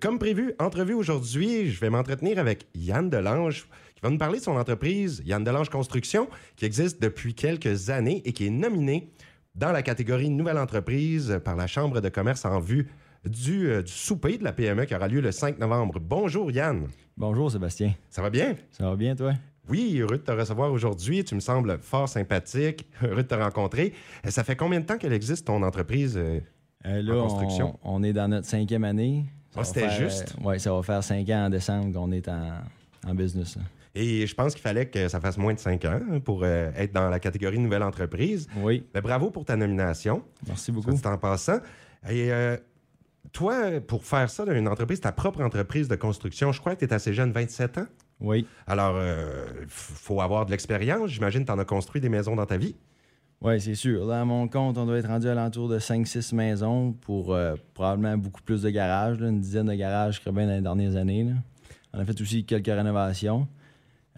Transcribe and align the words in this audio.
Comme 0.00 0.18
prévu, 0.18 0.54
entrevue 0.58 0.94
aujourd'hui, 0.94 1.70
je 1.70 1.80
vais 1.80 1.90
m'entretenir 1.90 2.38
avec 2.38 2.66
Yann 2.74 3.08
Delange 3.10 3.66
qui 3.94 4.00
va 4.02 4.10
nous 4.10 4.18
parler 4.18 4.38
de 4.38 4.44
son 4.44 4.56
entreprise, 4.56 5.22
Yann 5.24 5.44
Delange 5.44 5.68
Construction, 5.68 6.28
qui 6.56 6.64
existe 6.64 7.00
depuis 7.00 7.34
quelques 7.34 7.90
années 7.90 8.22
et 8.24 8.32
qui 8.32 8.46
est 8.46 8.50
nominé 8.50 9.10
dans 9.54 9.72
la 9.72 9.82
catégorie 9.82 10.30
Nouvelle 10.30 10.58
entreprise 10.58 11.38
par 11.44 11.54
la 11.56 11.66
Chambre 11.66 12.00
de 12.00 12.08
commerce 12.08 12.44
en 12.44 12.58
vue 12.58 12.88
du, 13.24 13.68
euh, 13.68 13.82
du 13.82 13.92
souper 13.92 14.36
de 14.36 14.44
la 14.44 14.52
PME 14.52 14.84
qui 14.84 14.94
aura 14.94 15.08
lieu 15.08 15.20
le 15.20 15.32
5 15.32 15.58
novembre. 15.58 15.98
Bonjour 16.00 16.50
Yann. 16.50 16.88
Bonjour 17.16 17.50
Sébastien. 17.50 17.94
Ça 18.10 18.20
va 18.20 18.30
bien? 18.30 18.56
Ça 18.70 18.88
va 18.90 18.96
bien 18.96 19.14
toi? 19.14 19.32
Oui, 19.68 19.98
heureux 19.98 20.18
de 20.18 20.22
te 20.22 20.32
recevoir 20.32 20.72
aujourd'hui. 20.72 21.24
Tu 21.24 21.34
me 21.34 21.40
sembles 21.40 21.78
fort 21.80 22.08
sympathique. 22.08 22.86
Heureux 23.02 23.22
de 23.22 23.28
te 23.28 23.34
rencontrer. 23.34 23.94
Euh, 24.26 24.30
Ça 24.30 24.44
fait 24.44 24.56
combien 24.56 24.80
de 24.80 24.84
temps 24.86 24.98
qu'elle 24.98 25.14
existe, 25.14 25.46
ton 25.46 25.62
entreprise? 25.62 26.16
euh? 26.18 26.40
Euh, 26.84 27.00
là, 27.00 27.14
En 27.16 27.28
construction? 27.28 27.78
On, 27.82 28.00
on 28.00 28.02
est 28.02 28.12
dans 28.12 28.28
notre 28.28 28.46
cinquième 28.46 28.84
année. 28.84 29.24
Ah, 29.60 29.64
c'était 29.64 29.90
juste? 29.90 30.34
oui, 30.42 30.58
ça 30.60 30.72
va 30.72 30.82
faire 30.82 31.02
cinq 31.04 31.28
ans 31.30 31.46
en 31.46 31.50
décembre 31.50 31.92
qu'on 31.92 32.10
est 32.12 32.28
en, 32.28 32.52
en 33.06 33.14
business. 33.14 33.56
là. 33.56 33.62
Et 33.96 34.26
je 34.26 34.34
pense 34.34 34.54
qu'il 34.54 34.62
fallait 34.62 34.86
que 34.86 35.06
ça 35.08 35.20
fasse 35.20 35.38
moins 35.38 35.54
de 35.54 35.58
cinq 35.60 35.84
ans 35.84 36.00
hein, 36.10 36.18
pour 36.18 36.40
euh, 36.42 36.70
être 36.76 36.92
dans 36.92 37.08
la 37.08 37.20
catégorie 37.20 37.58
Nouvelle 37.60 37.84
entreprise. 37.84 38.48
Oui, 38.56 38.84
Mais 38.92 39.00
bravo 39.00 39.30
pour 39.30 39.44
ta 39.44 39.54
nomination. 39.56 40.22
merci 40.48 40.72
beaucoup. 40.72 40.90
dit 40.92 41.00
en 41.06 41.16
passant. 41.16 41.58
Et 42.10 42.32
euh, 42.32 42.56
toi, 43.32 43.80
pour 43.86 44.04
faire 44.04 44.28
ça 44.30 44.44
d'une 44.44 44.66
entreprise, 44.68 45.00
ta 45.00 45.12
propre 45.12 45.42
entreprise 45.42 45.86
de 45.88 45.94
construction, 45.96 46.50
je 46.50 46.58
crois 46.60 46.74
que 46.74 46.84
tu 46.84 46.90
es 46.90 46.92
assez 46.92 47.14
jeune, 47.14 47.30
27 47.30 47.78
ans? 47.78 47.86
Oui, 48.20 48.46
Alors, 48.66 48.94
euh, 48.96 49.44
f- 49.62 49.68
faut 49.68 50.20
avoir 50.20 50.46
de 50.46 50.50
l'expérience. 50.50 51.10
J'imagine 51.10 51.42
que 51.42 51.46
tu 51.46 51.52
en 51.52 51.58
as 51.58 51.64
construit 51.64 52.00
des 52.00 52.08
maisons 52.08 52.34
dans 52.36 52.46
ta 52.46 52.56
vie. 52.56 52.74
Oui, 53.44 53.60
c'est 53.60 53.74
sûr. 53.74 54.06
Dans 54.06 54.24
mon 54.24 54.48
compte, 54.48 54.78
on 54.78 54.86
doit 54.86 54.96
être 54.98 55.08
rendu 55.08 55.28
à 55.28 55.34
l'entour 55.34 55.68
de 55.68 55.78
5-6 55.78 56.34
maisons 56.34 56.92
pour 56.92 57.34
euh, 57.34 57.54
probablement 57.74 58.16
beaucoup 58.16 58.40
plus 58.42 58.62
de 58.62 58.70
garages, 58.70 59.20
là, 59.20 59.28
une 59.28 59.40
dizaine 59.40 59.66
de 59.66 59.74
garages, 59.74 60.20
je 60.24 60.30
bien, 60.30 60.46
dans 60.46 60.54
les 60.54 60.60
dernières 60.62 60.96
années. 60.96 61.24
là. 61.24 61.32
On 61.92 61.98
a 61.98 62.04
fait 62.04 62.18
aussi 62.20 62.44
quelques 62.44 62.66
rénovations. 62.66 63.46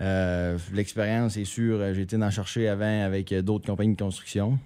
Euh, 0.00 0.56
L'expérience, 0.72 1.34
c'est 1.34 1.44
sûr, 1.44 1.78
euh, 1.80 1.92
j'ai 1.92 2.02
été 2.02 2.16
en 2.16 2.30
chercher 2.30 2.68
avant 2.68 3.02
avec 3.04 3.32
euh, 3.32 3.42
d'autres 3.42 3.66
compagnies 3.66 3.94
de 3.96 4.00
construction. 4.00 4.58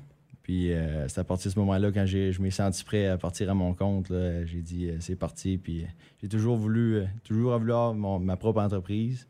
Puis 0.42 0.72
c'est 1.06 1.20
à 1.20 1.24
partir 1.24 1.48
de 1.48 1.55
ce 1.55 1.58
moment-là, 1.61 1.92
quand 1.92 2.06
je 2.06 2.42
m'ai 2.42 2.50
senti 2.50 2.83
prêt 2.83 3.06
à 3.06 3.17
partir 3.17 3.48
à 3.50 3.55
mon 3.55 3.72
compte, 3.72 4.11
là, 4.11 4.45
j'ai 4.47 4.62
dit 4.62 4.91
c'est 4.98 5.14
parti. 5.14 5.58
Puis 5.58 5.86
j'ai 6.20 6.28
toujours 6.28 6.56
voulu, 6.56 7.02
toujours 7.22 7.61
mon- 7.61 8.19
ma 8.19 8.36
propre 8.36 8.61
entreprise. 8.61 9.28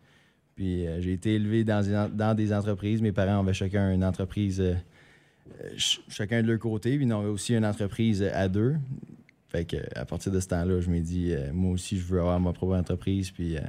Puis 0.54 0.86
j'ai 1.00 1.12
été 1.12 1.34
élevé 1.34 1.62
dans 1.62 2.08
dans 2.10 2.34
des 2.34 2.54
entreprises. 2.54 3.02
Mes 3.02 3.12
parents 3.12 3.40
avaient 3.40 3.52
chacun 3.52 3.92
une 3.92 4.02
entreprise, 4.02 4.62
ch- 5.72 6.00
chacun 6.08 6.42
de 6.42 6.48
leur 6.48 6.58
côté. 6.58 6.96
Puis 6.96 7.06
ils 7.06 7.12
avaient 7.12 7.26
aussi 7.28 7.54
une 7.54 7.64
entreprise 7.66 8.22
euh, 8.22 8.30
à 8.34 8.48
deux. 8.48 8.76
Fait 9.48 9.64
que, 9.64 9.76
à 9.96 10.04
partir 10.04 10.30
de 10.32 10.38
ce 10.40 10.46
temps-là, 10.48 10.80
je 10.80 10.88
m'ai 10.90 11.00
dit, 11.00 11.32
euh, 11.32 11.50
moi 11.52 11.72
aussi, 11.72 11.98
je 11.98 12.04
veux 12.04 12.20
avoir 12.20 12.38
ma 12.38 12.52
propre 12.52 12.76
entreprise. 12.76 13.30
Puis 13.32 13.56
euh, 13.56 13.60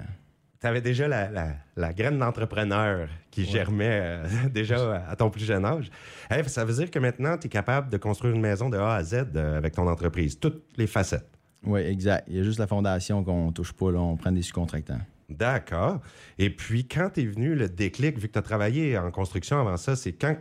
Tu 0.61 0.67
avais 0.67 0.81
déjà 0.81 1.07
la, 1.07 1.29
la- 1.31 1.55
la 1.75 1.91
graine 1.93 2.19
d'entrepreneur 2.19 3.09
qui 3.31 3.45
germait 3.45 3.99
euh, 4.03 4.25
déjà 4.53 5.03
à 5.07 5.15
ton 5.15 5.29
plus 5.31 5.43
jeune 5.45 5.65
âge. 5.65 5.89
Hey, 6.29 6.47
ça 6.47 6.63
veut 6.65 6.73
dire 6.75 6.91
que 6.91 6.99
maintenant, 6.99 7.35
tu 7.37 7.47
es 7.47 7.49
capable 7.49 7.89
de 7.89 7.97
construire 7.97 8.35
une 8.35 8.41
maison 8.41 8.69
de 8.69 8.77
A 8.77 8.95
à 8.95 9.03
Z 9.03 9.25
euh, 9.35 9.57
avec 9.57 9.73
ton 9.73 9.87
entreprise, 9.87 10.37
toutes 10.39 10.63
les 10.77 10.85
facettes. 10.87 11.27
oui, 11.63 11.81
exact. 11.81 12.25
Il 12.27 12.37
y 12.37 12.39
a 12.39 12.43
juste 12.43 12.59
la 12.59 12.67
fondation 12.67 13.23
qu'on 13.23 13.51
touche 13.51 13.73
pas. 13.73 13.91
Là, 13.91 13.99
on 13.99 14.17
prend 14.17 14.31
des 14.31 14.43
sous-contractants. 14.43 15.01
D'accord. 15.29 15.99
Et 16.37 16.49
puis, 16.49 16.85
quand 16.85 17.17
est 17.17 17.25
venu 17.25 17.55
le 17.55 17.69
déclic, 17.69 18.19
vu 18.19 18.27
que 18.27 18.33
tu 18.33 18.39
as 18.39 18.41
travaillé 18.43 18.97
en 18.97 19.09
construction 19.11 19.59
avant 19.59 19.77
ça, 19.77 19.95
c'est 19.95 20.11
quand 20.13 20.35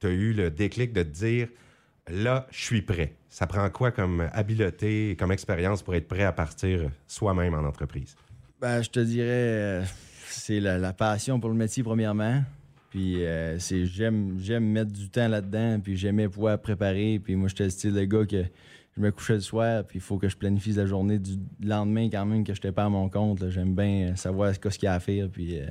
tu 0.00 0.06
as 0.06 0.10
eu 0.10 0.32
le 0.32 0.50
déclic 0.50 0.92
de 0.92 1.02
te 1.02 1.08
dire 1.08 1.48
là, 2.08 2.46
je 2.50 2.60
suis 2.60 2.82
prêt. 2.82 3.14
Ça 3.28 3.46
prend 3.46 3.68
quoi 3.70 3.90
comme 3.90 4.28
habileté, 4.32 5.16
comme 5.18 5.32
expérience 5.32 5.82
pour 5.82 5.94
être 5.94 6.08
prêt 6.08 6.24
à 6.24 6.32
partir 6.32 6.90
soi-même 7.06 7.54
en 7.54 7.64
entreprise? 7.66 8.16
Ben, 8.60 8.82
je 8.82 8.90
te 8.90 9.00
dirais, 9.00 9.26
euh, 9.28 9.84
c'est 10.28 10.60
la, 10.60 10.78
la 10.78 10.92
passion 10.92 11.38
pour 11.38 11.50
le 11.50 11.56
métier, 11.56 11.82
premièrement. 11.82 12.42
Puis 12.90 13.24
euh, 13.24 13.58
c'est 13.58 13.84
j'aime 13.84 14.38
j'aime 14.38 14.64
mettre 14.64 14.92
du 14.92 15.10
temps 15.10 15.28
là-dedans, 15.28 15.80
puis 15.80 15.96
j'aimais 15.96 16.28
pouvoir 16.28 16.58
préparer. 16.58 17.20
Puis 17.22 17.36
moi, 17.36 17.48
j'étais 17.48 17.64
le 17.64 17.70
style 17.70 17.92
de 17.92 18.04
gars 18.04 18.24
que 18.24 18.44
je 18.96 19.00
me 19.00 19.10
couchais 19.10 19.34
le 19.34 19.40
soir, 19.40 19.84
puis 19.84 19.98
il 19.98 20.00
faut 20.00 20.18
que 20.18 20.28
je 20.28 20.36
planifie 20.36 20.72
la 20.72 20.86
journée 20.86 21.18
du 21.18 21.38
lendemain 21.62 22.08
quand 22.10 22.24
même, 22.24 22.44
que 22.44 22.54
je 22.54 22.58
n'étais 22.58 22.72
pas 22.72 22.84
à 22.84 22.88
mon 22.88 23.08
compte. 23.08 23.48
J'aime 23.50 23.74
bien 23.74 24.10
euh, 24.10 24.16
savoir 24.16 24.54
ce 24.54 24.58
qu'il 24.58 24.84
y 24.84 24.86
a 24.86 24.94
à 24.94 25.00
faire, 25.00 25.28
puis 25.28 25.60
euh, 25.60 25.66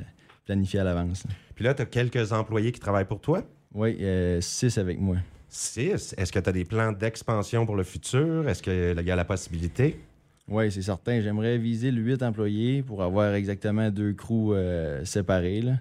planifier 0.46 0.80
à 0.80 0.84
l'avance. 0.84 1.26
Puis 1.56 1.66
là, 1.66 1.74
tu 1.74 1.82
as 1.82 1.86
quelques 1.86 2.32
employés 2.32 2.72
qui 2.72 2.80
travaillent 2.80 3.06
pour 3.08 3.20
toi? 3.20 3.44
Oui, 3.74 3.98
euh, 4.02 4.42
six 4.42 4.78
avec 4.78 5.00
moi. 5.00 5.18
Six? 5.50 6.14
Est-ce 6.18 6.32
que 6.32 6.40
tu 6.40 6.50
as 6.50 6.54
des 6.54 6.66
plans 6.66 6.92
d'expansion 6.92 7.66
pour 7.66 7.76
le 7.76 7.84
futur? 7.84 8.48
Est-ce 8.50 8.62
qu'il 8.62 9.06
y 9.06 9.12
a 9.12 9.16
la 9.16 9.26
possibilité? 9.26 10.00
Oui, 10.48 10.72
c'est 10.72 10.82
certain. 10.82 11.20
J'aimerais 11.22 11.58
viser 11.58 11.92
le 11.92 12.02
8 12.02 12.24
employés 12.24 12.82
pour 12.82 13.04
avoir 13.04 13.34
exactement 13.34 13.90
deux 13.90 14.14
crews 14.14 14.54
euh, 14.54 15.04
séparés. 15.06 15.62
là. 15.62 15.74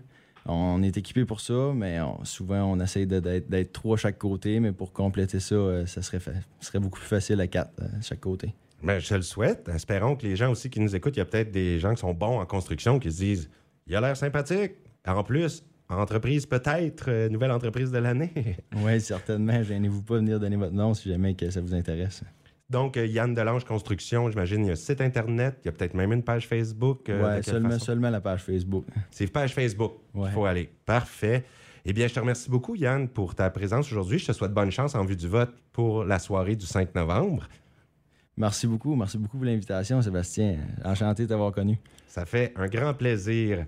On 0.49 0.81
est 0.85 0.97
équipé 0.97 1.25
pour 1.25 1.41
ça, 1.41 1.73
mais 1.75 2.01
on- 2.01 2.25
souvent 2.25 2.63
on 2.73 2.79
essaie 2.81 3.05
de- 3.07 3.19
d'être 3.21 3.73
trois 3.73 3.97
à 3.97 3.99
chaque 4.01 4.19
côté, 4.19 4.61
mais 4.61 4.71
pour 4.73 4.93
compléter 4.93 5.41
ça, 5.41 5.55
euh, 5.57 5.87
ça 5.87 6.03
serait, 6.03 6.21
fa- 6.21 6.31
serait 6.61 6.79
beaucoup 6.79 6.99
plus 7.01 7.09
facile 7.09 7.41
à 7.41 7.49
quatre 7.49 7.73
à 7.83 8.01
chaque 8.01 8.21
côté. 8.21 8.55
Ben, 8.83 9.01
je 9.01 9.15
le 9.15 9.23
souhaite. 9.23 9.69
Espérons 9.75 10.15
que 10.15 10.25
les 10.27 10.37
gens 10.37 10.51
aussi 10.53 10.71
qui 10.71 10.79
nous 10.79 10.95
écoutent, 10.95 11.17
il 11.17 11.21
y 11.21 11.23
a 11.23 11.25
peut-être 11.25 11.51
des 11.51 11.81
gens 11.81 11.95
qui 11.95 12.01
sont 12.01 12.15
bons 12.15 12.39
en 12.41 12.47
construction 12.47 13.01
qui 13.01 13.11
se 13.11 13.17
disent 13.19 13.51
il 13.89 13.97
a 13.97 14.01
l'air 14.01 14.17
sympathique. 14.17 14.73
En 15.07 15.25
plus, 15.25 15.65
entreprise 15.89 16.47
peut-être, 16.47 17.05
euh, 17.09 17.29
nouvelle 17.29 17.51
entreprise 17.53 17.91
de 17.91 17.99
l'année? 17.99 18.33
Oui, 18.85 19.01
certainement. 19.01 19.63
Gênez-vous 19.63 20.03
pas 20.03 20.15
de 20.15 20.19
venir 20.21 20.41
donner 20.41 20.57
votre 20.57 20.75
nom 20.75 20.95
si 20.95 21.09
jamais 21.09 21.35
que 21.35 21.49
ça 21.51 21.61
vous 21.61 21.75
intéresse. 21.75 22.23
Donc, 22.69 22.97
euh, 22.97 23.07
Yann 23.07 23.33
Delange 23.33 23.65
Construction, 23.65 24.29
j'imagine, 24.29 24.65
il 24.65 24.67
y 24.67 24.71
a 24.71 24.73
un 24.73 24.77
site 24.77 25.01
Internet, 25.01 25.59
il 25.63 25.67
y 25.67 25.69
a 25.69 25.73
peut-être 25.73 25.95
même 25.95 26.13
une 26.13 26.25
page 26.25 26.49
Facebook. 26.49 27.09
euh, 27.09 27.35
quelle 27.37 27.45
seulement, 27.45 27.71
façon? 27.71 27.85
seulement 27.85 28.11
la 28.11 28.21
page 28.21 28.43
Facebook. 28.43 28.85
C'est 29.13 29.29
page 29.29 29.55
Facebook. 29.55 29.93
Il 30.15 30.21
Ouais. 30.23 30.31
faut 30.33 30.45
aller. 30.45 30.69
Parfait. 30.85 31.45
Eh 31.85 31.93
bien, 31.93 32.09
je 32.09 32.15
te 32.15 32.19
remercie 32.19 32.51
beaucoup, 32.51 32.75
Yann, 32.75 33.07
pour 33.09 33.37
ta 33.37 33.49
présence 33.51 33.87
aujourd'hui. 33.93 34.19
Je 34.19 34.27
te 34.27 34.33
souhaite 34.33 34.51
bonne 34.53 34.73
chance 34.73 34.97
en 34.97 35.05
vue 35.05 35.15
du 35.15 35.29
vote 35.29 35.53
pour 35.73 36.03
la 36.03 36.19
soirée 36.19 36.57
du 36.57 36.67
5 36.67 36.93
novembre. 36.97 37.47
Merci 38.37 38.67
beaucoup. 38.67 38.97
Merci 38.97 39.17
beaucoup 39.19 39.37
pour 39.37 39.47
l'invitation, 39.47 40.03
Sébastien. 40.03 40.57
Enchanté 40.85 41.23
de 41.23 41.29
t'avoir 41.29 41.53
connu. 41.53 41.79
Ça 42.09 42.27
fait 42.27 42.53
un 42.57 42.67
grand 42.67 42.93
plaisir. 42.95 43.67